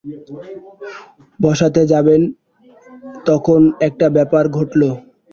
বসাতে 1.39 1.81
যাবেন, 1.87 2.21
তখন 3.25 3.61
একটা 3.87 4.07
ব্যাপার 4.09 4.43
ঘটল। 4.49 4.81